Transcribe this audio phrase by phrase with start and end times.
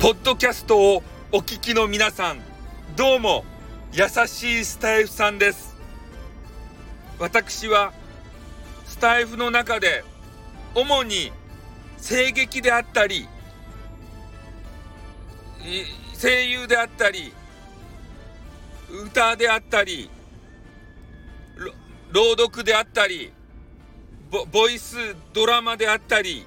[0.00, 1.02] ポッドキャストを
[1.32, 2.40] お聞きの皆さん、
[2.94, 3.44] どうも、
[3.92, 5.74] 優しいスタイフさんです。
[7.18, 7.92] 私は、
[8.86, 10.04] スタイフの中で、
[10.76, 11.32] 主に
[12.00, 13.28] 声劇であったり、
[16.22, 17.32] 声優であったり、
[19.04, 20.08] 歌であったり、
[22.12, 23.32] 朗読であったり、
[24.52, 24.94] ボイス
[25.32, 26.46] ドラマであったり、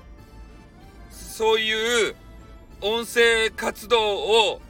[1.12, 2.16] そういう
[2.82, 4.62] 音声活動を、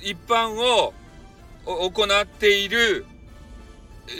[0.00, 0.92] 一般を
[1.66, 3.04] 行っている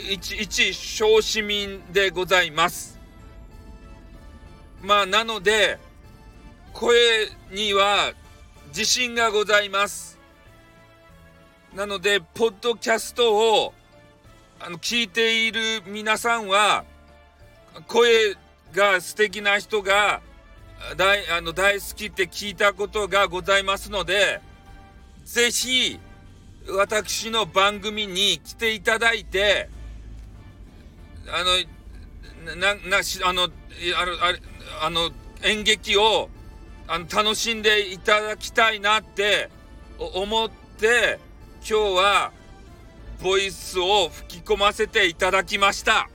[0.09, 2.97] 一、一小市民でございます。
[4.81, 5.77] まあ、なので、
[6.71, 6.95] 声
[7.51, 8.13] には
[8.69, 10.17] 自信がございます。
[11.75, 13.73] なので、ポッドキャストを
[14.59, 16.85] あの聞いている皆さんは、
[17.87, 18.37] 声
[18.73, 20.21] が素敵な人が
[20.97, 24.41] 大あの大好きって聞いたことがございますので、
[25.25, 25.99] ぜひ、
[26.67, 29.69] 私の番組に来ていただいて、
[31.27, 33.51] あの、な、な、し、あの、あの、
[34.81, 35.11] あの、
[35.43, 36.29] 演劇を、
[36.87, 39.49] あの、楽しんでいただきたいなって
[39.97, 41.19] 思って、
[41.59, 42.31] 今日は、
[43.21, 46.09] ボイスを吹き込ませていただきました。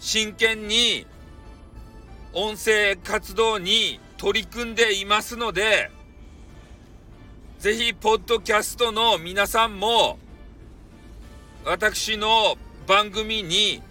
[0.00, 1.06] 真剣に
[2.34, 5.90] 音声活動に取り組んでいますので、
[7.58, 10.18] ぜひ、ポッドキャストの皆さんも、
[11.64, 13.82] 私の番組に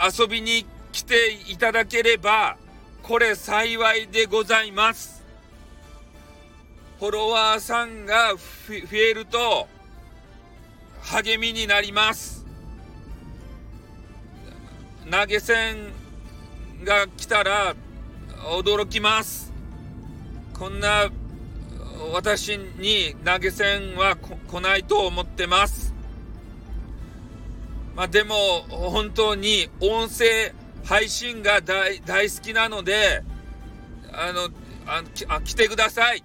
[0.00, 2.56] 遊びに来ていただければ、
[3.02, 5.22] これ幸いでございます。
[6.98, 8.40] フォロワーさんが増
[8.96, 9.68] えると、
[11.02, 12.46] 励みになります。
[15.10, 15.92] 投げ銭
[16.84, 17.74] が来たら
[18.60, 19.52] 驚きます。
[20.54, 21.10] こんな
[22.12, 25.94] 私に投げ銭は来ないと思ってます。
[27.94, 28.34] まあでも
[28.68, 30.52] 本当に音声
[30.84, 33.22] 配信が大好きなので、
[34.12, 34.50] あの、
[34.86, 36.22] ああ来てください。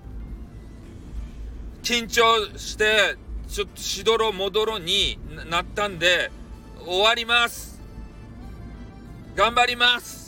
[1.82, 3.16] 緊張して、
[3.48, 5.18] ちょっとしどろもどろに
[5.50, 6.32] なったんで、
[6.86, 7.72] 終わります。
[9.36, 10.21] 頑張ります